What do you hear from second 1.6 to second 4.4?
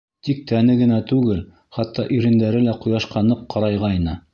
хатта ирендәре лә ҡояшҡа ныҡ ҡарайғайны.